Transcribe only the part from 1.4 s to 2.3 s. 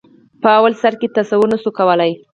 نه شو کولای.